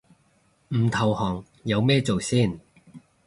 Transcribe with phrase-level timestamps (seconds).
[0.69, 2.59] 唔投降有咩做先